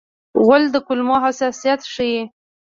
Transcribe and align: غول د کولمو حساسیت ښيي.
غول 0.43 0.63
د 0.71 0.75
کولمو 0.87 1.15
حساسیت 1.25 1.81
ښيي. 1.93 2.21